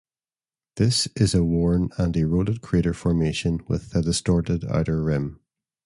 This 0.77 1.05
is 1.15 1.35
a 1.35 1.43
worn 1.43 1.91
and 1.95 2.17
eroded 2.17 2.61
crater 2.61 2.91
formation 2.95 3.61
with 3.67 3.93
a 3.93 4.01
distorted 4.01 4.65
outer 4.65 5.03
rim. 5.03 5.39